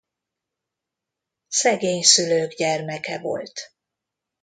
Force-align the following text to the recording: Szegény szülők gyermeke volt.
Szegény 1.47 2.01
szülők 2.01 2.53
gyermeke 2.53 3.19
volt. 3.19 3.73